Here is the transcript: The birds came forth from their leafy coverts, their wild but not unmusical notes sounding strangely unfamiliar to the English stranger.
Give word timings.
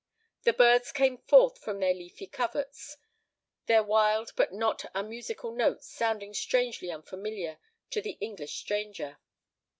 The 0.45 0.53
birds 0.53 0.91
came 0.91 1.19
forth 1.19 1.59
from 1.59 1.79
their 1.79 1.93
leafy 1.93 2.25
coverts, 2.25 2.97
their 3.67 3.83
wild 3.83 4.31
but 4.35 4.51
not 4.51 4.83
unmusical 4.95 5.51
notes 5.51 5.91
sounding 5.93 6.33
strangely 6.33 6.89
unfamiliar 6.89 7.59
to 7.91 8.01
the 8.01 8.17
English 8.19 8.55
stranger. 8.55 9.19